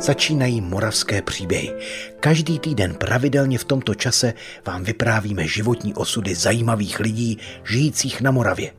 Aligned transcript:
Začínají 0.00 0.60
moravské 0.60 1.22
příběhy. 1.22 1.72
Každý 2.20 2.58
týden 2.58 2.94
pravidelně 2.94 3.58
v 3.58 3.64
tomto 3.64 3.94
čase 3.94 4.34
vám 4.66 4.84
vyprávíme 4.84 5.46
životní 5.46 5.94
osudy 5.94 6.34
zajímavých 6.34 7.00
lidí 7.00 7.38
žijících 7.64 8.20
na 8.20 8.30
Moravě. 8.30 8.72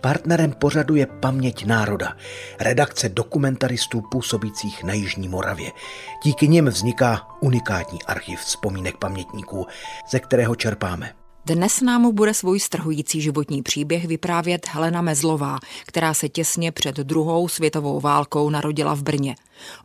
Partnerem 0.00 0.52
pořadu 0.52 0.94
je 0.94 1.06
Paměť 1.06 1.66
národa, 1.66 2.16
redakce 2.60 3.08
dokumentaristů 3.08 4.00
působících 4.10 4.84
na 4.84 4.92
Jižní 4.92 5.28
Moravě. 5.28 5.70
Díky 6.22 6.48
nim 6.48 6.66
vzniká 6.66 7.28
unikátní 7.40 8.02
archiv 8.02 8.40
vzpomínek 8.40 8.96
pamětníků, 8.96 9.66
ze 10.10 10.20
kterého 10.20 10.54
čerpáme. 10.54 11.23
Dnes 11.46 11.80
nám 11.80 12.14
bude 12.14 12.34
svůj 12.34 12.60
strhující 12.60 13.20
životní 13.20 13.62
příběh 13.62 14.06
vyprávět 14.06 14.68
Helena 14.68 15.02
Mezlová, 15.02 15.58
která 15.86 16.14
se 16.14 16.28
těsně 16.28 16.72
před 16.72 16.96
druhou 16.96 17.48
světovou 17.48 18.00
válkou 18.00 18.50
narodila 18.50 18.94
v 18.94 19.02
Brně. 19.02 19.36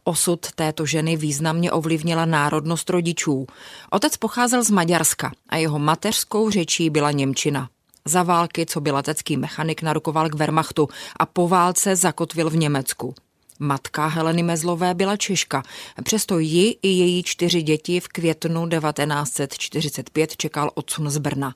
Osud 0.03 0.51
této 0.55 0.85
ženy 0.85 1.17
významně 1.17 1.71
ovlivnila 1.71 2.25
národnost 2.25 2.89
rodičů. 2.89 3.47
Otec 3.91 4.17
pocházel 4.17 4.63
z 4.63 4.69
Maďarska 4.69 5.31
a 5.49 5.57
jeho 5.57 5.79
mateřskou 5.79 6.49
řečí 6.49 6.89
byla 6.89 7.11
Němčina. 7.11 7.69
Za 8.05 8.23
války, 8.23 8.65
co 8.65 8.81
byl 8.81 8.95
letecký 8.95 9.37
mechanik, 9.37 9.81
narukoval 9.81 10.29
k 10.29 10.35
Wehrmachtu 10.35 10.87
a 11.19 11.25
po 11.25 11.47
válce 11.47 11.95
zakotvil 11.95 12.49
v 12.49 12.55
Německu. 12.55 13.15
Matka 13.59 14.07
Heleny 14.07 14.43
Mezlové 14.43 14.93
byla 14.93 15.17
Češka, 15.17 15.63
přesto 16.03 16.39
ji 16.39 16.77
i 16.81 16.87
její 16.87 17.23
čtyři 17.23 17.61
děti 17.61 17.99
v 17.99 18.07
květnu 18.07 18.69
1945 18.69 20.37
čekal 20.37 20.71
odsun 20.75 21.09
z 21.09 21.17
Brna 21.17 21.53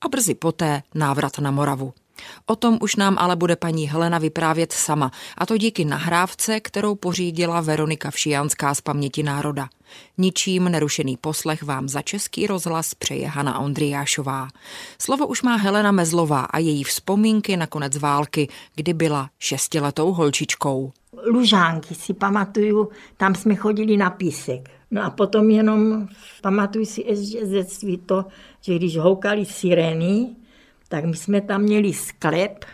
a 0.00 0.08
brzy 0.08 0.34
poté 0.34 0.82
návrat 0.94 1.38
na 1.38 1.50
Moravu. 1.50 1.94
O 2.46 2.56
tom 2.56 2.78
už 2.80 2.96
nám 2.96 3.16
ale 3.18 3.36
bude 3.36 3.56
paní 3.56 3.88
Helena 3.88 4.18
vyprávět 4.18 4.72
sama, 4.72 5.10
a 5.38 5.46
to 5.46 5.58
díky 5.58 5.84
nahrávce, 5.84 6.60
kterou 6.60 6.94
pořídila 6.94 7.60
Veronika 7.60 8.10
Všijanská 8.10 8.74
z 8.74 8.80
paměti 8.80 9.22
národa. 9.22 9.68
Ničím 10.18 10.64
nerušený 10.64 11.16
poslech 11.16 11.62
vám 11.62 11.88
za 11.88 12.02
český 12.02 12.46
rozhlas 12.46 12.94
přeje 12.94 13.28
Hana 13.28 13.58
Ondriášová. 13.58 14.48
Slovo 14.98 15.26
už 15.26 15.42
má 15.42 15.56
Helena 15.56 15.92
Mezlová 15.92 16.40
a 16.40 16.58
její 16.58 16.84
vzpomínky 16.84 17.56
na 17.56 17.66
konec 17.66 17.96
války, 17.96 18.48
kdy 18.74 18.92
byla 18.92 19.30
šestiletou 19.38 20.12
holčičkou. 20.12 20.92
Lužánky 21.26 21.94
si 21.94 22.14
pamatuju, 22.14 22.88
tam 23.16 23.34
jsme 23.34 23.54
chodili 23.54 23.96
na 23.96 24.10
písek. 24.10 24.70
No 24.90 25.04
a 25.04 25.10
potom 25.10 25.50
jenom 25.50 26.08
pamatuju 26.42 26.84
si 26.84 27.00
ještě 27.06 27.46
ze 27.46 27.52
dětství 27.52 27.98
to, 27.98 28.24
že 28.60 28.74
když 28.74 28.96
houkali 28.96 29.44
sirény, 29.44 30.36
tak 30.88 31.04
my 31.04 31.16
jsme 31.16 31.40
tam 31.40 31.62
měli 31.62 31.92
sklep 31.92 32.64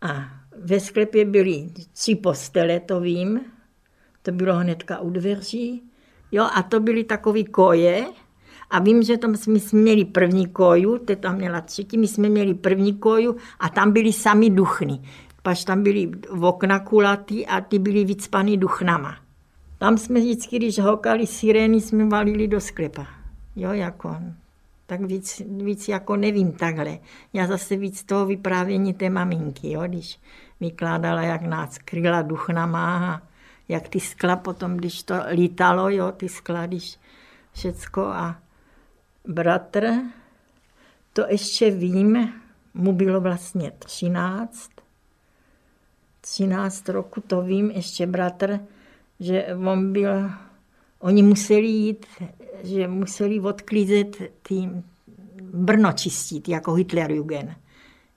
a 0.00 0.24
ve 0.58 0.80
sklepě 0.80 1.24
byly 1.24 1.70
tři 1.92 2.14
postele, 2.14 2.80
to 2.80 3.00
vím, 3.00 3.40
to 4.22 4.32
bylo 4.32 4.54
hnedka 4.54 4.98
u 5.00 5.10
dveří, 5.10 5.82
jo, 6.32 6.48
a 6.54 6.62
to 6.62 6.80
byly 6.80 7.04
takové 7.04 7.44
koje, 7.44 8.06
a 8.70 8.78
vím, 8.78 9.02
že 9.02 9.18
tam 9.18 9.36
jsme 9.36 9.58
měli 9.72 10.04
první 10.04 10.46
koju, 10.46 10.98
te 10.98 11.16
tam 11.16 11.36
měla 11.36 11.60
třetí, 11.60 11.98
my 11.98 12.08
jsme 12.08 12.28
měli 12.28 12.54
první 12.54 12.94
koju 12.94 13.36
a 13.60 13.68
tam 13.68 13.92
byly 13.92 14.12
sami 14.12 14.50
duchny. 14.50 15.00
Paž 15.46 15.64
tam 15.64 15.82
byly 15.82 16.10
okna 16.40 16.80
kulatý 16.80 17.46
a 17.46 17.60
ty 17.60 17.78
byly 17.78 18.04
vycpaný 18.04 18.58
duchnama. 18.58 19.16
Tam 19.78 19.98
jsme 19.98 20.20
vždycky, 20.20 20.56
když 20.56 20.78
hokali 20.78 21.26
sirény, 21.26 21.80
jsme 21.80 22.08
valili 22.08 22.48
do 22.48 22.60
sklepa. 22.60 23.06
Jo, 23.56 23.72
jako 23.72 24.16
tak 24.86 25.00
víc, 25.00 25.42
víc 25.46 25.88
jako 25.88 26.16
nevím 26.16 26.52
takhle. 26.52 26.98
Já 27.32 27.46
zase 27.46 27.76
víc 27.76 28.04
toho 28.04 28.26
vyprávění 28.26 28.94
té 28.94 29.10
maminky, 29.10 29.72
jo, 29.72 29.82
když 29.86 30.20
vykládala, 30.60 31.22
jak 31.22 31.42
nás 31.42 31.78
kryla 31.78 32.22
duchnama 32.22 33.14
a 33.14 33.22
jak 33.68 33.88
ty 33.88 34.00
skla 34.00 34.36
potom, 34.36 34.76
když 34.76 35.02
to 35.02 35.14
lítalo, 35.30 35.88
jo, 35.88 36.12
ty 36.12 36.28
skla, 36.28 36.66
když 36.66 36.98
všecko 37.52 38.02
a 38.02 38.36
bratr, 39.28 39.92
to 41.12 41.26
ještě 41.28 41.70
vím, 41.70 42.32
mu 42.74 42.92
bylo 42.92 43.20
vlastně 43.20 43.72
13, 43.78 44.75
13 46.32 46.88
roku, 46.88 47.20
to 47.20 47.42
vím, 47.42 47.70
ještě 47.70 48.06
bratr, 48.06 48.60
že 49.20 49.46
on 49.46 49.92
byl, 49.92 50.30
oni 50.98 51.22
museli 51.22 51.66
jít 51.66 52.06
že 52.62 52.88
museli 52.88 53.40
odklízet 53.40 54.16
tým 54.42 54.84
Brno 55.52 55.92
čistit, 55.92 56.48
jako 56.48 56.74
Hitlerjugend. 56.74 57.50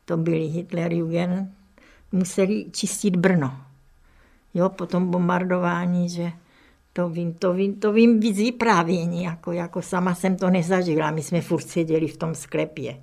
To 0.05 0.17
byli 0.17 0.47
Hitlerjugend, 0.47 1.49
museli 2.11 2.65
čistit 2.71 3.15
Brno. 3.15 3.61
Jo, 4.53 4.69
po 4.69 4.85
tom 4.85 5.11
bombardování, 5.11 6.09
že 6.09 6.31
to 6.93 7.09
vím, 7.09 7.33
to 7.33 7.53
vím, 7.53 7.79
to 7.79 7.93
vím 7.93 8.19
víc 8.19 8.37
vyprávění, 8.37 9.23
jako, 9.23 9.51
jako 9.51 9.81
sama 9.81 10.15
jsem 10.15 10.35
to 10.35 10.49
nezažila, 10.49 11.11
my 11.11 11.21
jsme 11.21 11.41
furt 11.41 11.67
seděli 11.67 12.07
v 12.07 12.17
tom 12.17 12.35
sklepě. 12.35 12.97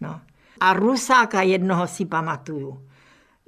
No. 0.00 0.20
A 0.60 0.72
Rusáka 0.72 1.42
jednoho 1.42 1.86
si 1.86 2.04
pamatuju. 2.04 2.82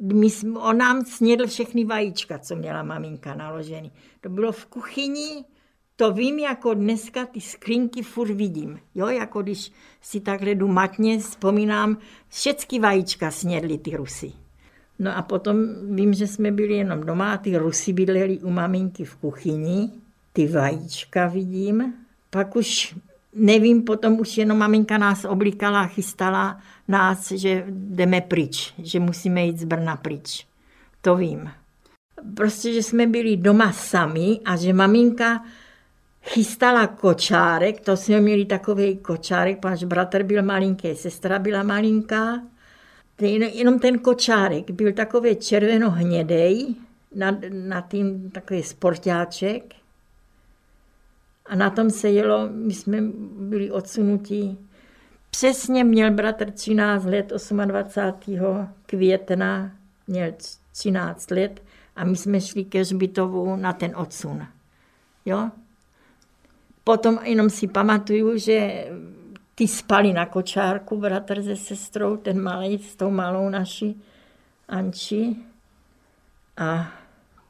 My, 0.02 0.28
on 0.56 0.78
nám 0.78 1.04
snědl 1.04 1.46
všechny 1.46 1.84
vajíčka, 1.84 2.38
co 2.38 2.56
měla 2.56 2.82
maminka 2.82 3.34
naložený. 3.34 3.92
To 4.20 4.28
bylo 4.28 4.52
v 4.52 4.66
kuchyni, 4.66 5.44
to 5.96 6.12
vím, 6.12 6.38
jako 6.38 6.74
dneska 6.74 7.26
ty 7.26 7.40
skrinky 7.40 8.02
furt 8.02 8.30
vidím. 8.30 8.80
Jo, 8.94 9.06
jako 9.06 9.42
když 9.42 9.72
si 10.00 10.20
takhle 10.20 10.50
jdu 10.50 10.68
matně, 10.68 11.18
vzpomínám, 11.18 11.98
všechny 12.28 12.78
vajíčka 12.78 13.30
snědly 13.30 13.78
ty 13.78 13.96
Rusy. 13.96 14.32
No 14.98 15.16
a 15.16 15.22
potom 15.22 15.56
vím, 15.96 16.14
že 16.14 16.26
jsme 16.26 16.50
byli 16.50 16.74
jenom 16.74 17.00
doma 17.00 17.32
a 17.32 17.36
ty 17.36 17.56
Rusy 17.56 17.92
bydleli 17.92 18.38
u 18.38 18.50
maminky 18.50 19.04
v 19.04 19.16
kuchyni. 19.16 19.90
Ty 20.32 20.48
vajíčka 20.48 21.26
vidím. 21.26 21.94
Pak 22.30 22.56
už 22.56 22.96
nevím, 23.34 23.82
potom 23.82 24.20
už 24.20 24.38
jenom 24.38 24.58
maminka 24.58 24.98
nás 24.98 25.24
oblíkala, 25.24 25.86
chystala 25.86 26.60
nás, 26.88 27.32
že 27.32 27.64
jdeme 27.68 28.20
pryč, 28.20 28.74
že 28.78 29.00
musíme 29.00 29.44
jít 29.44 29.58
z 29.58 29.64
Brna 29.64 29.96
pryč. 29.96 30.46
To 31.00 31.16
vím. 31.16 31.50
Prostě, 32.36 32.72
že 32.72 32.82
jsme 32.82 33.06
byli 33.06 33.36
doma 33.36 33.72
sami 33.72 34.40
a 34.44 34.56
že 34.56 34.72
maminka 34.72 35.44
chystala 36.22 36.86
kočárek, 36.86 37.80
to 37.80 37.96
jsme 37.96 38.20
měli 38.20 38.44
takový 38.44 38.96
kočárek, 38.96 39.60
páš 39.60 39.84
bratr 39.84 40.22
byl 40.22 40.42
malinký, 40.42 40.94
sestra 40.94 41.38
byla 41.38 41.62
malinká, 41.62 42.42
jenom 43.20 43.78
ten 43.78 43.98
kočárek 43.98 44.70
byl 44.70 44.92
takový 44.92 45.36
červeno-hnědej, 45.36 46.74
na, 47.14 47.38
na 47.50 47.82
tým 47.82 48.30
takový 48.30 48.62
sportáček 48.62 49.74
a 51.46 51.56
na 51.56 51.70
tom 51.70 51.90
se 51.90 52.10
jelo, 52.10 52.48
my 52.52 52.74
jsme 52.74 52.98
byli 53.38 53.70
odsunutí. 53.70 54.58
Přesně 55.30 55.84
měl 55.84 56.10
bratr 56.10 56.50
13 56.50 57.04
let, 57.04 57.32
28. 57.64 58.68
května 58.86 59.72
měl 60.06 60.32
13 60.72 61.30
let 61.30 61.62
a 61.96 62.04
my 62.04 62.16
jsme 62.16 62.40
šli 62.40 62.64
ke 62.64 62.84
Žbitovu 62.84 63.56
na 63.56 63.72
ten 63.72 63.96
odsun. 63.96 64.46
Jo? 65.24 65.50
Potom 66.84 67.18
jenom 67.22 67.50
si 67.50 67.68
pamatuju, 67.68 68.38
že 68.38 68.86
ty 69.54 69.68
spali 69.68 70.12
na 70.12 70.26
kočárku, 70.26 70.96
bratr 70.96 71.42
se 71.42 71.56
sestrou, 71.56 72.16
ten 72.16 72.42
malý 72.42 72.78
s 72.78 72.96
tou 72.96 73.10
malou 73.10 73.48
naší 73.48 74.02
Anči. 74.68 75.36
A 76.56 76.92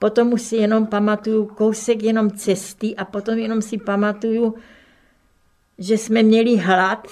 potom 0.04 0.32
už 0.32 0.42
si 0.42 0.56
jenom 0.56 0.86
pamatuju 0.86 1.46
kousek 1.46 2.02
jenom 2.02 2.30
cesty 2.30 2.96
a 2.96 3.04
potom 3.04 3.38
jenom 3.38 3.62
si 3.62 3.78
pamatuju, 3.78 4.54
že 5.78 5.98
jsme 5.98 6.22
měli 6.22 6.56
hlad 6.56 7.08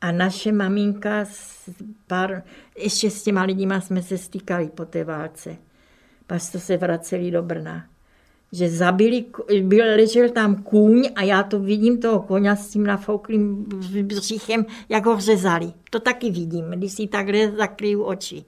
a 0.00 0.12
naše 0.12 0.52
maminka 0.52 1.24
s 1.24 1.70
pár, 2.06 2.42
ještě 2.78 3.10
s 3.10 3.22
těma 3.22 3.42
lidima 3.42 3.80
jsme 3.80 4.02
se 4.02 4.18
stýkali 4.18 4.68
po 4.74 4.84
té 4.84 5.04
válce. 5.04 5.56
Pak 6.26 6.40
se 6.40 6.76
vraceli 6.76 7.30
do 7.30 7.42
Brna 7.42 7.86
že 8.52 8.70
zabili, 8.70 9.24
byl, 9.62 9.84
ležel 9.96 10.28
tam 10.28 10.62
kůň 10.62 11.08
a 11.14 11.22
já 11.22 11.42
to 11.42 11.58
vidím 11.58 12.00
toho 12.00 12.20
koně 12.22 12.56
s 12.56 12.70
tím 12.70 12.86
nafouklým 12.86 13.64
břichem, 14.02 14.66
jak 14.88 15.06
ho 15.06 15.20
řezali. 15.20 15.72
To 15.90 16.00
taky 16.00 16.30
vidím, 16.30 16.64
když 16.70 16.92
si 16.92 17.06
takhle 17.06 17.50
zakryju 17.50 18.02
oči. 18.02 18.44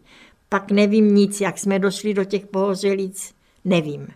Pak 0.48 0.70
nevím 0.70 1.14
nic, 1.14 1.40
jak 1.40 1.58
jsme 1.58 1.78
došli 1.78 2.14
do 2.14 2.24
těch 2.24 2.46
pohořelic, 2.46 3.36
nevím. 3.66 4.08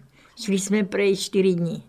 Šli 0.44 0.58
jsme 0.58 0.84
prej 0.84 1.16
čtyři 1.16 1.54
dní. 1.54 1.82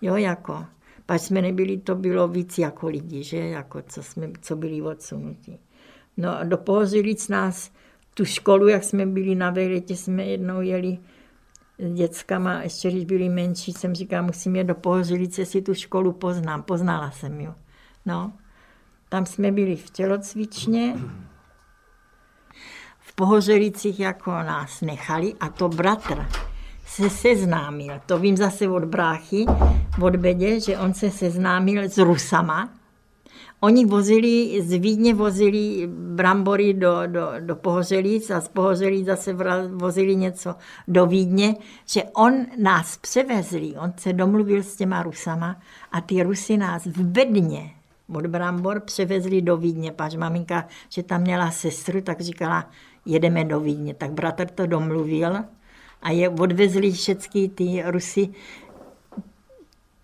Jo, 0.00 0.16
jako. 0.16 0.66
Pak 1.06 1.20
jsme 1.20 1.42
nebyli, 1.42 1.78
to 1.78 1.94
bylo 1.94 2.28
víc 2.28 2.58
jako 2.58 2.88
lidi, 2.88 3.22
že, 3.22 3.36
jako 3.36 3.82
co, 3.82 4.02
jsme, 4.02 4.30
co 4.40 4.56
byli 4.56 4.82
odsunutí. 4.82 5.58
No 6.16 6.38
a 6.38 6.44
do 6.44 6.56
pohořelic 6.56 7.28
nás, 7.28 7.70
tu 8.14 8.24
školu, 8.24 8.68
jak 8.68 8.84
jsme 8.84 9.06
byli 9.06 9.34
na 9.34 9.50
vejletě, 9.50 9.96
jsme 9.96 10.24
jednou 10.24 10.60
jeli 10.60 10.98
s 11.78 11.94
dětskama, 11.94 12.62
ještě 12.62 12.90
když 12.90 13.04
byli 13.04 13.28
menší, 13.28 13.72
jsem 13.72 13.94
říkala, 13.94 14.22
musím 14.22 14.56
jít 14.56 14.64
do 14.64 14.74
Pohořilice, 14.74 15.46
si 15.46 15.62
tu 15.62 15.74
školu 15.74 16.12
poznám. 16.12 16.62
Poznala 16.62 17.10
jsem 17.10 17.40
ju. 17.40 17.54
No. 18.06 18.32
Tam 19.08 19.26
jsme 19.26 19.52
byli 19.52 19.76
v 19.76 19.90
tělocvičně, 19.90 20.96
v 23.12 23.14
Pohořelicích 23.14 24.00
jako 24.00 24.30
nás 24.30 24.80
nechali 24.80 25.34
a 25.40 25.48
to 25.48 25.68
bratr, 25.68 26.26
se 26.86 27.10
seznámil. 27.10 27.94
To 28.06 28.18
vím 28.18 28.36
zase 28.36 28.68
od 28.68 28.84
bráchy, 28.84 29.46
od 30.02 30.16
Bedě, 30.16 30.60
že 30.60 30.78
on 30.78 30.94
se 30.94 31.10
seznámil 31.10 31.82
s 31.82 31.98
Rusama. 31.98 32.68
Oni 33.60 33.86
vozili, 33.86 34.62
z 34.62 34.78
Vídně 34.78 35.14
vozili 35.14 35.88
brambory 35.92 36.74
do, 36.74 37.06
do, 37.06 37.28
do 37.40 37.56
Pohořelic 37.56 38.30
a 38.30 38.40
z 38.40 38.48
Pohořelic 38.48 39.06
zase 39.06 39.36
vozili 39.68 40.16
něco 40.16 40.54
do 40.88 41.06
Vídně, 41.06 41.56
že 41.86 42.02
on 42.04 42.46
nás 42.62 42.96
převezli, 42.96 43.74
on 43.78 43.92
se 43.96 44.12
domluvil 44.12 44.62
s 44.62 44.76
těma 44.76 45.02
Rusama 45.02 45.60
a 45.92 46.00
ty 46.00 46.22
Rusy 46.22 46.56
nás 46.56 46.86
v 46.86 47.02
Bedně 47.02 47.70
od 48.14 48.26
Brambor 48.26 48.80
převezli 48.80 49.42
do 49.42 49.56
Vídně, 49.56 49.92
pač 49.92 50.14
maminka, 50.14 50.68
že 50.88 51.02
tam 51.02 51.20
měla 51.20 51.50
sestru, 51.50 52.00
tak 52.00 52.20
říkala, 52.20 52.70
jedeme 53.06 53.44
do 53.44 53.60
Vídně. 53.60 53.94
Tak 53.94 54.12
bratr 54.12 54.46
to 54.46 54.66
domluvil 54.66 55.36
a 56.02 56.10
je 56.10 56.28
odvezli 56.28 56.92
všechny 56.92 57.48
ty 57.48 57.82
Rusy, 57.86 58.28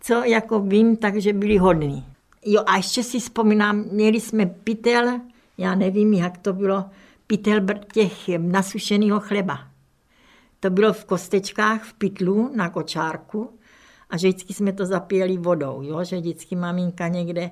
co 0.00 0.24
jako 0.24 0.60
vím, 0.60 0.96
takže 0.96 1.32
byli 1.32 1.58
hodní. 1.58 2.04
Jo 2.44 2.62
a 2.66 2.76
ještě 2.76 3.02
si 3.02 3.20
vzpomínám, 3.20 3.84
měli 3.92 4.20
jsme 4.20 4.46
pytel, 4.46 5.20
já 5.58 5.74
nevím, 5.74 6.12
jak 6.12 6.38
to 6.38 6.52
bylo, 6.52 6.84
pytel 7.26 7.60
těch 7.92 8.28
nasušeného 8.38 9.20
chleba. 9.20 9.58
To 10.60 10.70
bylo 10.70 10.92
v 10.92 11.04
kostečkách, 11.04 11.84
v 11.84 11.94
pytlu 11.94 12.50
na 12.56 12.70
kočárku 12.70 13.50
a 14.10 14.16
že 14.16 14.28
vždycky 14.28 14.54
jsme 14.54 14.72
to 14.72 14.86
zapíjeli 14.86 15.36
vodou, 15.36 15.82
jo? 15.82 16.04
že 16.04 16.16
vždycky 16.16 16.56
maminka 16.56 17.08
někde, 17.08 17.50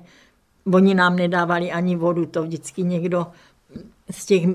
oni 0.73 0.95
nám 0.95 1.15
nedávali 1.15 1.71
ani 1.71 1.95
vodu, 1.95 2.25
to 2.25 2.43
vždycky 2.43 2.83
někdo 2.83 3.27
z 4.11 4.25
těch 4.25 4.45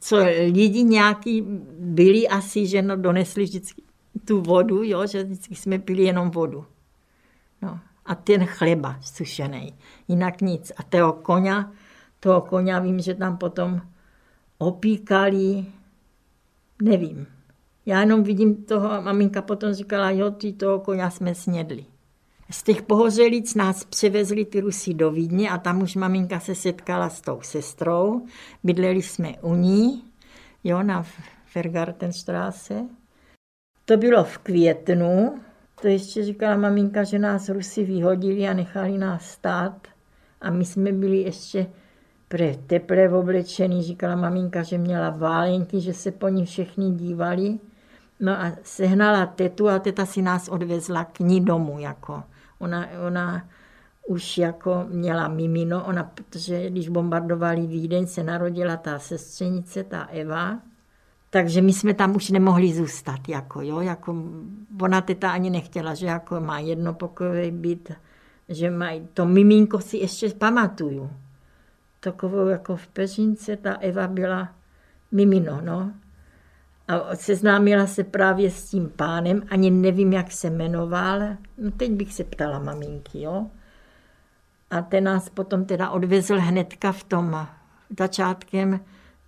co 0.00 0.16
lidi 0.52 0.82
nějaký 0.82 1.44
byli 1.78 2.28
asi, 2.28 2.66
že 2.66 2.82
no, 2.82 2.96
donesli 2.96 3.44
vždycky 3.44 3.82
tu 4.24 4.40
vodu, 4.40 4.82
jo, 4.82 5.06
že 5.06 5.24
vždycky 5.24 5.54
jsme 5.54 5.78
pili 5.78 6.02
jenom 6.02 6.30
vodu. 6.30 6.64
No. 7.62 7.80
A 8.06 8.14
ten 8.14 8.46
chleba 8.46 8.96
sušený, 9.00 9.74
jinak 10.08 10.40
nic. 10.40 10.72
A 10.76 10.82
toho 10.82 11.12
koně, 11.12 11.64
toho 12.20 12.40
koně 12.40 12.80
vím, 12.80 13.00
že 13.00 13.14
tam 13.14 13.36
potom 13.36 13.80
opíkali, 14.58 15.66
nevím. 16.82 17.26
Já 17.86 18.00
jenom 18.00 18.22
vidím 18.22 18.64
toho, 18.64 18.92
a 18.92 19.00
maminka 19.00 19.42
potom 19.42 19.74
říkala, 19.74 20.10
jo, 20.10 20.30
ty 20.30 20.52
toho 20.52 20.80
koně 20.80 21.10
jsme 21.10 21.34
snědli. 21.34 21.84
Z 22.50 22.62
těch 22.62 22.82
pohořelic 22.82 23.54
nás 23.54 23.84
převezli 23.84 24.44
ty 24.44 24.60
Rusy 24.60 24.94
do 24.94 25.10
Vídně 25.10 25.50
a 25.50 25.58
tam 25.58 25.82
už 25.82 25.96
maminka 25.96 26.40
se 26.40 26.54
s 26.54 27.20
tou 27.20 27.40
sestrou. 27.42 28.26
Bydleli 28.64 29.02
jsme 29.02 29.34
u 29.42 29.54
ní, 29.54 30.04
jo, 30.64 30.82
na 30.82 31.06
Fergartenstraße. 31.46 32.84
To 33.84 33.96
bylo 33.96 34.24
v 34.24 34.38
květnu. 34.38 35.40
To 35.80 35.88
ještě 35.88 36.24
říkala 36.24 36.56
maminka, 36.56 37.04
že 37.04 37.18
nás 37.18 37.48
Rusy 37.48 37.84
vyhodili 37.84 38.48
a 38.48 38.52
nechali 38.52 38.98
nás 38.98 39.30
stát. 39.30 39.88
A 40.40 40.50
my 40.50 40.64
jsme 40.64 40.92
byli 40.92 41.16
ještě 41.16 41.66
pre 42.28 42.56
teplé 42.66 43.08
oblečený. 43.08 43.82
Říkala 43.82 44.16
maminka, 44.16 44.62
že 44.62 44.78
měla 44.78 45.10
válenky, 45.10 45.80
že 45.80 45.94
se 45.94 46.12
po 46.12 46.28
ní 46.28 46.46
všichni 46.46 46.92
dívali. 46.92 47.58
No 48.20 48.32
a 48.32 48.52
sehnala 48.62 49.26
tetu 49.26 49.68
a 49.68 49.78
teta 49.78 50.06
si 50.06 50.22
nás 50.22 50.48
odvezla 50.48 51.04
k 51.04 51.20
ní 51.20 51.40
domů. 51.40 51.78
Jako. 51.78 52.22
Ona, 52.58 52.86
ona 53.06 53.48
už 54.06 54.38
jako 54.38 54.86
měla 54.88 55.28
mimino, 55.28 55.84
ona, 55.84 56.04
protože 56.04 56.70
když 56.70 56.88
bombardovali 56.88 57.66
Vídeň, 57.66 58.06
se 58.06 58.24
narodila 58.24 58.76
ta 58.76 58.98
sestřenice, 58.98 59.84
ta 59.84 60.08
Eva, 60.10 60.58
takže 61.30 61.62
my 61.62 61.72
jsme 61.72 61.94
tam 61.94 62.16
už 62.16 62.30
nemohli 62.30 62.74
zůstat, 62.74 63.28
jako, 63.28 63.62
jo, 63.62 63.80
jako, 63.80 64.16
ona 64.80 65.00
teta 65.00 65.30
ani 65.30 65.50
nechtěla, 65.50 65.94
že 65.94 66.06
jako 66.06 66.40
má 66.40 66.58
jednopokojový 66.58 67.50
byt, 67.50 67.92
že 68.48 68.70
mají, 68.70 69.08
to 69.14 69.26
miminko 69.26 69.80
si 69.80 69.96
ještě 69.96 70.28
pamatuju. 70.28 71.10
Takovou 72.00 72.46
jako 72.46 72.76
v 72.76 72.86
Peřince 72.86 73.56
ta 73.56 73.72
Eva 73.72 74.08
byla 74.08 74.48
mimino, 75.12 75.60
no. 75.64 75.92
A 76.88 77.16
seznámila 77.16 77.86
se 77.86 78.04
právě 78.04 78.50
s 78.50 78.70
tím 78.70 78.92
pánem, 78.96 79.42
ani 79.50 79.70
nevím, 79.70 80.12
jak 80.12 80.32
se 80.32 80.50
jmenoval. 80.50 81.20
No 81.58 81.70
teď 81.76 81.90
bych 81.90 82.14
se 82.14 82.24
ptala 82.24 82.58
maminky, 82.58 83.22
jo. 83.22 83.46
A 84.70 84.82
ten 84.82 85.04
nás 85.04 85.28
potom 85.28 85.64
teda 85.64 85.90
odvezl 85.90 86.38
hnedka 86.38 86.92
v 86.92 87.04
tom 87.04 87.46
začátkem 87.98 88.80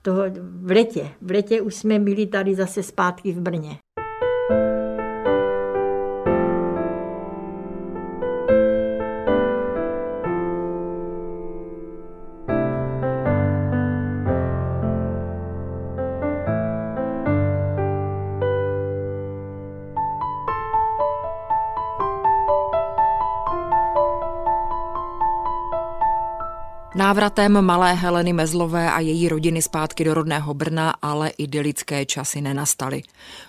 toho, 0.03 0.23
v 0.41 0.71
letě. 0.71 1.11
V 1.21 1.31
letě 1.31 1.61
už 1.61 1.75
jsme 1.75 1.99
byli 1.99 2.27
tady 2.27 2.55
zase 2.55 2.83
zpátky 2.83 3.33
v 3.33 3.41
Brně. 3.41 3.79
Návratem 26.95 27.63
malé 27.63 27.95
Heleny 27.95 28.33
Mezlové 28.33 28.93
a 28.93 29.01
její 29.01 29.29
rodiny 29.29 29.63
zpátky 29.63 30.05
do 30.05 30.15
rodného 30.15 30.55
Brna 30.55 30.95
ale 31.03 31.29
idylické 31.29 32.07
časy 32.07 32.41
nenastaly. 32.41 33.03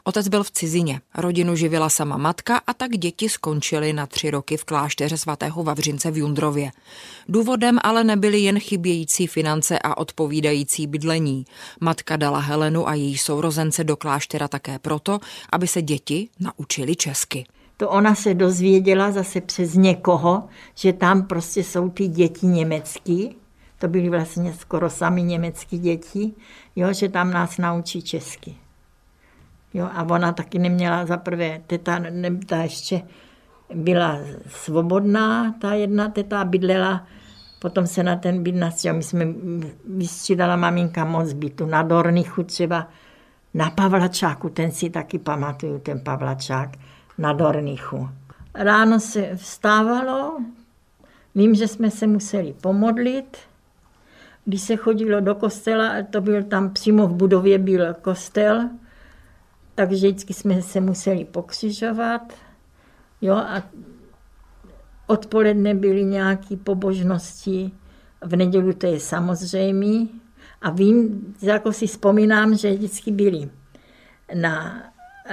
Otec 0.03 0.27
byl 0.27 0.43
v 0.43 0.51
cizině, 0.51 1.01
rodinu 1.17 1.55
živila 1.55 1.89
sama 1.89 2.17
matka 2.17 2.61
a 2.67 2.73
tak 2.73 2.91
děti 2.91 3.29
skončily 3.29 3.93
na 3.93 4.05
tři 4.05 4.31
roky 4.31 4.57
v 4.57 4.63
klášteře 4.63 5.17
svatého 5.17 5.63
Vavřince 5.63 6.11
v 6.11 6.17
Jundrově. 6.17 6.71
Důvodem 7.29 7.79
ale 7.83 8.03
nebyly 8.03 8.39
jen 8.39 8.59
chybějící 8.59 9.27
finance 9.27 9.79
a 9.79 9.97
odpovídající 9.97 10.87
bydlení. 10.87 11.45
Matka 11.79 12.17
dala 12.17 12.39
Helenu 12.39 12.87
a 12.87 12.93
její 12.93 13.17
sourozence 13.17 13.83
do 13.83 13.97
kláštera 13.97 14.47
také 14.47 14.79
proto, 14.79 15.19
aby 15.51 15.67
se 15.67 15.81
děti 15.81 16.29
naučili 16.39 16.95
česky 16.95 17.45
to 17.81 17.89
ona 17.89 18.15
se 18.15 18.33
dozvěděla 18.33 19.11
zase 19.11 19.41
přes 19.41 19.73
někoho, 19.73 20.43
že 20.75 20.93
tam 20.93 21.27
prostě 21.27 21.63
jsou 21.63 21.89
ty 21.89 22.07
děti 22.07 22.47
německý 22.47 23.35
to 23.81 23.87
byly 23.87 24.09
vlastně 24.09 24.53
skoro 24.53 24.89
sami 24.89 25.23
německé 25.23 25.77
děti, 25.77 26.33
jo, 26.75 26.93
že 26.93 27.09
tam 27.09 27.31
nás 27.31 27.57
naučí 27.57 28.01
česky. 28.01 28.55
Jo, 29.73 29.89
a 29.93 30.03
ona 30.03 30.31
taky 30.31 30.59
neměla 30.59 31.05
za 31.05 31.17
prvé, 31.17 31.61
teta, 31.67 31.99
ne, 31.99 32.37
ta 32.45 32.57
ještě 32.57 33.01
byla 33.73 34.19
svobodná, 34.47 35.55
ta 35.61 35.73
jedna 35.73 36.09
teta 36.09 36.45
bydlela, 36.45 37.07
potom 37.59 37.87
se 37.87 38.03
na 38.03 38.15
ten 38.15 38.43
byt 38.43 38.55
nastěhovala. 38.55 38.97
My 38.97 39.03
jsme 39.03 39.27
vystřídala 39.87 40.55
maminka 40.55 41.05
moc 41.05 41.33
bytu, 41.33 41.65
na 41.65 41.83
Dornichu 41.83 42.43
třeba, 42.43 42.87
na 43.53 43.69
Pavlačáku, 43.69 44.49
ten 44.49 44.71
si 44.71 44.89
taky 44.89 45.19
pamatuju, 45.19 45.79
ten 45.79 45.99
Pavlačák, 45.99 46.69
na 47.17 47.33
Dornichu. 47.33 48.09
Ráno 48.53 48.99
se 48.99 49.35
vstávalo, 49.35 50.37
vím, 51.35 51.55
že 51.55 51.67
jsme 51.67 51.91
se 51.91 52.07
museli 52.07 52.53
pomodlit, 52.61 53.37
když 54.45 54.61
se 54.61 54.75
chodilo 54.75 55.19
do 55.19 55.35
kostela, 55.35 56.03
to 56.09 56.21
byl 56.21 56.43
tam 56.43 56.73
přímo 56.73 57.07
v 57.07 57.13
budově 57.13 57.57
byl 57.57 57.93
kostel, 57.93 58.69
takže 59.75 60.07
vždycky 60.07 60.33
jsme 60.33 60.61
se 60.61 60.81
museli 60.81 61.25
pokřižovat. 61.25 62.33
Jo, 63.21 63.35
a 63.35 63.63
odpoledne 65.07 65.73
byly 65.73 66.03
nějaké 66.03 66.57
pobožnosti, 66.57 67.71
v 68.21 68.35
neděli 68.35 68.73
to 68.73 68.85
je 68.85 68.99
samozřejmé. 68.99 70.07
A 70.61 70.69
vím, 70.69 71.35
jako 71.41 71.73
si 71.73 71.87
vzpomínám, 71.87 72.57
že 72.57 72.71
vždycky 72.71 73.11
byli 73.11 73.49
na 74.33 74.83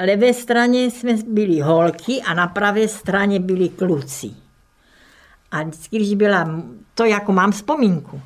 levé 0.05 0.35
straně 0.35 0.85
jsme 0.85 1.15
byli 1.27 1.61
holky 1.61 2.23
a 2.23 2.35
na 2.35 2.47
pravé 2.47 2.89
straně 2.89 3.41
byli 3.41 3.69
kluci. 3.69 4.31
A 5.51 5.63
vždycky, 5.63 5.97
když 5.97 6.15
byla, 6.15 6.63
to 6.95 7.05
jako 7.05 7.33
mám 7.33 7.53
vzpomínku, 7.53 8.21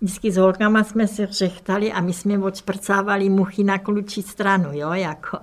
Vždycky 0.00 0.32
s 0.32 0.36
holkama 0.36 0.84
jsme 0.84 1.08
se 1.08 1.26
řechtali 1.26 1.92
a 1.92 2.00
my 2.00 2.12
jsme 2.12 2.38
odšprcávali 2.38 3.28
muchy 3.28 3.64
na 3.64 3.78
klučí 3.78 4.22
stranu, 4.22 4.68
jo, 4.72 4.92
jako 4.92 5.38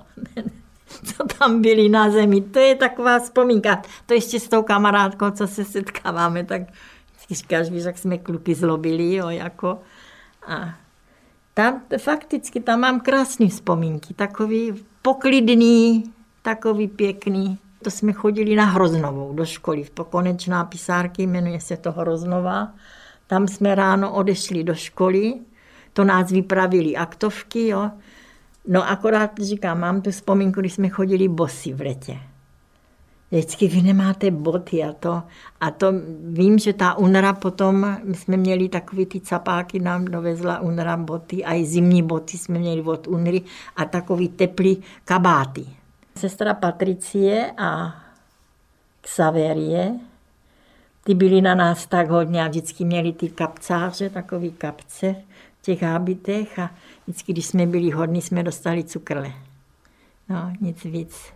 co 1.05 1.23
tam 1.39 1.61
byli 1.61 1.89
na 1.89 2.09
zemi. 2.09 2.41
To 2.41 2.59
je 2.59 2.75
taková 2.75 3.19
vzpomínka. 3.19 3.81
To 4.05 4.13
ještě 4.13 4.39
s 4.39 4.49
tou 4.49 4.63
kamarádkou, 4.63 5.31
co 5.31 5.47
se 5.47 5.65
setkáváme, 5.65 6.45
tak 6.45 6.61
říkáš, 7.31 7.69
víš, 7.69 7.83
jak 7.83 7.97
jsme 7.97 8.17
kluky 8.17 8.55
zlobili, 8.55 9.13
jo, 9.13 9.29
jako. 9.29 9.79
A 10.47 10.75
tam 11.53 11.81
fakticky 11.98 12.60
tam 12.60 12.79
mám 12.79 13.00
krásné 13.00 13.48
vzpomínky, 13.48 14.13
takový 14.13 14.74
poklidný, 15.01 16.03
takový 16.41 16.88
pěkný. 16.88 17.57
To 17.83 17.91
jsme 17.91 18.13
chodili 18.13 18.55
na 18.55 18.65
Hroznovou 18.65 19.33
do 19.33 19.45
školy, 19.45 19.83
v 19.83 19.91
konečná 20.10 20.63
pisárky, 20.63 21.27
jmenuje 21.27 21.62
se 21.62 21.77
to 21.77 21.91
Hroznová. 21.91 22.74
Tam 23.27 23.48
jsme 23.48 23.75
ráno 23.75 24.13
odešli 24.13 24.63
do 24.63 24.75
školy, 24.75 25.33
to 25.93 26.03
nás 26.03 26.31
vypravili 26.31 26.95
aktovky, 26.95 27.67
jo. 27.67 27.91
No 28.67 28.89
akorát 28.89 29.31
říkám, 29.41 29.79
mám 29.79 30.01
tu 30.01 30.12
vzpomínku, 30.12 30.60
když 30.60 30.74
jsme 30.74 30.89
chodili 30.89 31.27
bosy 31.27 31.74
v 31.74 31.81
letě. 31.81 32.19
Vždycky 33.33 33.67
vy 33.67 33.81
nemáte 33.81 34.31
boty 34.31 34.83
a 34.83 34.93
to. 34.93 35.23
A 35.61 35.71
to 35.71 35.93
vím, 36.23 36.59
že 36.59 36.73
ta 36.73 36.97
UNRA 36.97 37.33
potom, 37.33 37.97
my 38.03 38.15
jsme 38.15 38.37
měli 38.37 38.69
takový 38.69 39.05
ty 39.05 39.19
capáky, 39.19 39.79
nám 39.79 40.05
dovezla 40.05 40.59
UNRA 40.59 40.97
boty 40.97 41.45
a 41.45 41.53
i 41.53 41.65
zimní 41.65 42.03
boty 42.03 42.37
jsme 42.37 42.59
měli 42.59 42.81
od 42.81 43.07
UNRY 43.07 43.41
a 43.75 43.85
takový 43.85 44.29
teplý 44.29 44.83
kabáty. 45.05 45.65
Sestra 46.17 46.53
Patricie 46.53 47.51
a 47.57 47.95
Xaverie, 49.01 49.99
ty 51.03 51.13
byli 51.13 51.41
na 51.41 51.55
nás 51.55 51.85
tak 51.85 52.09
hodně 52.09 52.43
a 52.43 52.47
vždycky 52.47 52.85
měli 52.85 53.13
ty 53.13 53.29
kapcáře, 53.29 54.09
takový 54.09 54.51
kapce 54.51 55.15
v 55.59 55.61
těch 55.61 55.83
hábitech 55.83 56.59
a 56.59 56.69
vždycky, 57.07 57.33
když 57.33 57.45
jsme 57.45 57.65
byli 57.65 57.91
hodní, 57.91 58.21
jsme 58.21 58.43
dostali 58.43 58.83
cukrle. 58.83 59.31
No, 60.29 60.53
nic 60.61 60.83
víc. 60.83 61.33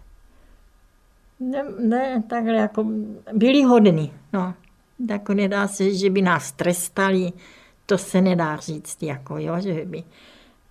Ne, 1.40 1.64
ne, 1.80 2.24
takhle 2.30 2.56
jako 2.56 2.86
byli 3.34 3.64
hodní, 3.64 4.14
no. 4.34 4.54
Tak 5.08 5.30
nedá 5.30 5.68
se, 5.68 5.94
že 5.94 6.10
by 6.10 6.22
nás 6.22 6.52
trestali, 6.52 7.34
to 7.86 7.98
se 7.98 8.22
nedá 8.22 8.58
říct, 8.58 9.04
jako 9.04 9.38
jo, 9.38 9.56
že 9.60 9.86
by 9.86 10.04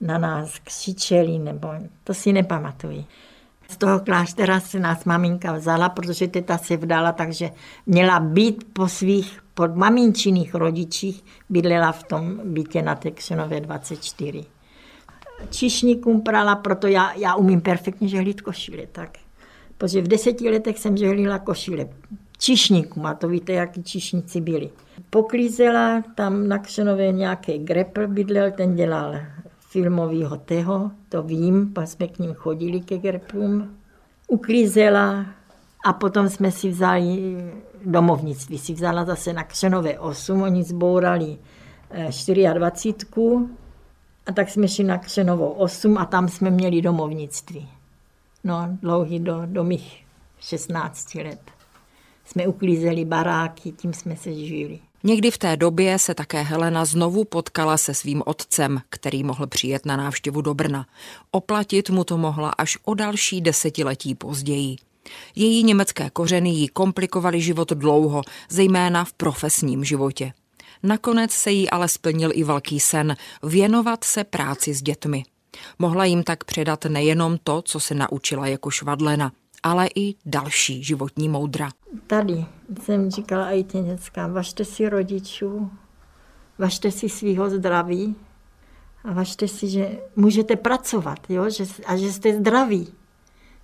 na 0.01 0.19
nás 0.19 0.59
křičeli, 0.59 1.39
nebo 1.39 1.69
to 2.05 2.15
si 2.15 2.33
nepamatuji. 2.33 3.05
Z 3.69 3.77
toho 3.77 4.01
kláštera 4.01 4.61
se 4.61 4.81
nás 4.81 5.05
maminka 5.05 5.53
vzala, 5.53 5.89
protože 5.89 6.29
teta 6.29 6.59
se 6.59 6.77
vdala, 6.77 7.13
takže 7.13 7.51
měla 7.87 8.21
být 8.21 8.67
po 8.73 8.89
svých 8.89 9.43
pod 9.55 9.77
maminčiných 9.77 10.55
rodičích, 10.55 11.25
bydlela 11.49 11.93
v 11.93 12.03
tom 12.03 12.41
bytě 12.45 12.83
na 12.83 12.95
Texenové 12.95 13.61
24. 13.61 14.45
Čišníkům 15.51 16.21
prala, 16.21 16.57
proto 16.57 16.87
já, 16.87 17.13
já 17.13 17.35
umím 17.35 17.61
perfektně 17.61 18.09
žehlit 18.09 18.41
košile, 18.41 18.87
tak. 18.87 19.26
Protože 19.79 20.03
v 20.03 20.09
deseti 20.09 20.51
letech 20.51 20.79
jsem 20.79 20.97
žehlila 20.97 21.39
košile 21.39 21.89
čišníkům, 22.39 23.07
a 23.07 23.15
to 23.15 23.29
víte, 23.29 23.53
jaký 23.53 23.83
čišníci 23.83 24.41
byli. 24.41 24.71
Poklízela 25.11 26.03
tam 26.15 26.49
na 26.49 26.59
Křenové 26.59 27.13
nějaký 27.13 27.59
grepr 27.59 28.07
bydlel, 28.07 28.51
ten 28.51 28.75
dělal 28.75 29.15
filmového 29.61 30.37
teho, 30.37 30.91
to 31.09 31.23
vím, 31.23 31.73
pak 31.73 31.89
jsme 31.89 32.09
k 32.09 32.19
ním 32.19 32.35
chodili 32.35 32.81
ke 32.81 32.99
grepům. 32.99 33.77
Uklízela 34.29 35.27
a 35.87 35.93
potom 35.93 36.29
jsme 36.29 36.51
si 36.51 36.69
vzali 36.69 37.37
domovnictví. 37.85 38.59
Si 38.59 38.73
vzala 38.73 39.05
zase 39.05 39.33
na 39.33 39.45
Křenové 39.45 39.99
8, 39.99 40.43
oni 40.43 40.63
zbourali 40.63 41.39
24 41.91 42.41
eh, 42.41 43.49
a 44.27 44.33
tak 44.33 44.49
jsme 44.49 44.69
šli 44.69 44.85
na 44.85 44.99
Křenovou 44.99 45.49
8 45.49 45.99
a 45.99 46.05
tam 46.05 46.29
jsme 46.29 46.51
měli 46.51 46.83
domovnictví. 46.83 47.69
No, 48.45 48.79
dlouhý 48.83 49.21
do, 49.21 49.43
do 49.47 49.65
mých 49.65 50.07
16 50.41 51.15
let. 51.15 51.41
Jsme 52.25 52.47
uklízeli 52.47 53.05
baráky, 53.05 53.73
tím 53.73 53.93
jsme 53.93 54.17
se 54.17 54.35
žili. 54.35 54.79
Někdy 55.05 55.31
v 55.31 55.39
té 55.39 55.57
době 55.57 55.99
se 55.99 56.15
také 56.15 56.43
Helena 56.43 56.85
znovu 56.85 57.25
potkala 57.25 57.77
se 57.77 57.95
svým 57.95 58.23
otcem, 58.27 58.81
který 58.89 59.25
mohl 59.25 59.47
přijet 59.47 59.87
na 59.87 59.97
návštěvu 59.97 60.41
do 60.41 60.55
Brna. 60.55 60.87
Oplatit 61.31 61.91
mu 61.91 62.05
to 62.05 62.19
mohla 62.19 62.51
až 62.51 62.79
o 62.85 62.95
další 62.95 63.41
desetiletí 63.41 64.15
později. 64.15 64.77
Její 65.35 65.65
německé 65.65 66.11
kořeny 66.11 66.51
jí 66.51 66.69
komplikovaly 66.69 67.41
život 67.41 67.73
dlouho, 67.73 68.23
zejména 68.49 69.05
v 69.05 69.13
profesním 69.13 69.85
životě. 69.85 70.33
Nakonec 70.83 71.31
se 71.31 71.51
jí 71.51 71.71
ale 71.71 71.89
splnil 71.89 72.31
i 72.35 72.45
velký 72.45 72.81
sen 72.81 73.17
věnovat 73.43 74.05
se 74.05 74.25
práci 74.25 74.75
s 74.75 74.83
dětmi. 74.83 75.25
Mohla 75.79 76.05
jim 76.05 76.23
tak 76.23 76.45
předat 76.45 76.85
nejenom 76.85 77.39
to, 77.45 77.63
co 77.63 77.81
se 77.81 77.95
naučila 77.95 78.47
jako 78.47 78.71
švadlena, 78.71 79.33
ale 79.63 79.89
i 79.95 80.15
další 80.27 80.85
životní 80.85 81.29
moudra. 81.29 81.69
Tady 82.07 82.47
jsem 82.83 83.11
říkala 83.11 83.51
i 83.51 83.65
těm 83.65 83.85
dětskám, 83.85 84.33
važte 84.33 84.65
si 84.65 84.89
rodičů, 84.89 85.71
važte 86.59 86.91
si 86.91 87.09
svého 87.09 87.51
zdraví 87.51 88.17
a 89.05 89.13
važte 89.13 89.49
si, 89.49 89.69
že 89.69 89.99
můžete 90.17 90.57
pracovat 90.57 91.19
jo? 91.29 91.51
Že, 91.51 91.65
a 91.87 91.97
že 91.97 92.13
jste 92.13 92.37
zdraví. 92.37 92.89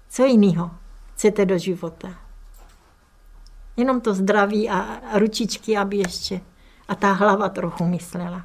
Co 0.08 0.24
jiného 0.24 0.70
chcete 1.14 1.46
do 1.46 1.58
života? 1.58 2.14
Jenom 3.76 4.00
to 4.00 4.14
zdraví 4.14 4.70
a 4.70 5.00
ručičky, 5.18 5.76
aby 5.76 5.96
ještě 5.96 6.40
a 6.88 6.94
ta 6.94 7.12
hlava 7.12 7.48
trochu 7.48 7.84
myslela. 7.84 8.44